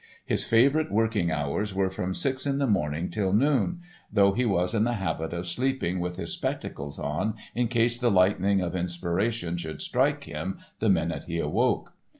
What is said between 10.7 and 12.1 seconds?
the minute he awoke.